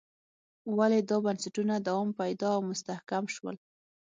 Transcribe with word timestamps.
ولې 0.77 0.99
دا 1.09 1.17
بنسټونه 1.25 1.75
دوام 1.87 2.09
پیدا 2.19 2.47
او 2.55 2.61
مستحکم 2.69 3.25
شول. 3.35 3.55